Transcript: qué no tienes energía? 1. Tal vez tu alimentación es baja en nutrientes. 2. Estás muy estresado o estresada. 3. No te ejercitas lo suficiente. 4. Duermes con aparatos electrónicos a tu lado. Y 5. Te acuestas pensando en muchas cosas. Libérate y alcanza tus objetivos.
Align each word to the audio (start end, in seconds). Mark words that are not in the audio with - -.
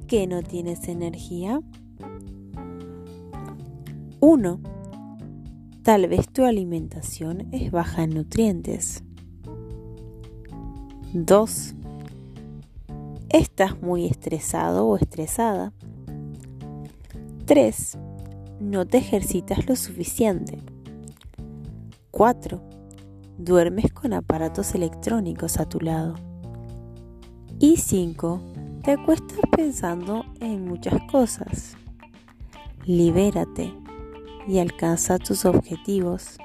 qué 0.00 0.26
no 0.26 0.42
tienes 0.42 0.88
energía? 0.88 1.60
1. 4.20 4.60
Tal 5.82 6.08
vez 6.08 6.28
tu 6.28 6.44
alimentación 6.44 7.48
es 7.52 7.70
baja 7.70 8.04
en 8.04 8.14
nutrientes. 8.14 9.04
2. 11.12 11.74
Estás 13.28 13.82
muy 13.82 14.06
estresado 14.06 14.86
o 14.86 14.96
estresada. 14.96 15.72
3. 17.44 17.98
No 18.60 18.86
te 18.86 18.98
ejercitas 18.98 19.66
lo 19.68 19.76
suficiente. 19.76 20.62
4. 22.10 22.62
Duermes 23.38 23.92
con 23.92 24.12
aparatos 24.12 24.74
electrónicos 24.74 25.58
a 25.58 25.68
tu 25.68 25.80
lado. 25.80 26.14
Y 27.58 27.76
5. 27.76 28.53
Te 28.84 28.92
acuestas 28.92 29.38
pensando 29.56 30.26
en 30.40 30.66
muchas 30.68 31.00
cosas. 31.10 31.74
Libérate 32.84 33.72
y 34.46 34.58
alcanza 34.58 35.18
tus 35.18 35.46
objetivos. 35.46 36.36